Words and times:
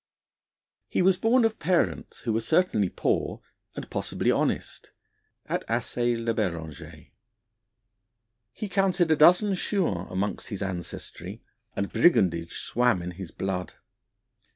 He 0.89 1.03
was 1.03 1.17
born 1.19 1.45
of 1.45 1.59
parents 1.59 2.21
who 2.21 2.33
were 2.33 2.41
certainly 2.41 2.89
poor, 2.89 3.39
and 3.75 3.87
possibly 3.91 4.31
honest, 4.31 4.89
at 5.45 5.63
Assé 5.67 6.17
le 6.17 6.33
Berenger. 6.33 7.09
He 8.51 8.67
counted 8.67 9.11
a 9.11 9.15
dozen 9.15 9.53
Chouans 9.53 10.11
among 10.11 10.39
his 10.47 10.63
ancestry, 10.63 11.43
and 11.75 11.93
brigandage 11.93 12.61
swam 12.61 13.03
in 13.03 13.11
his 13.11 13.29
blood. 13.29 13.75